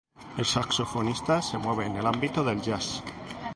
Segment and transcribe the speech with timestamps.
[0.43, 3.03] Es saxofonista, se mueve en el ámbito del jazz.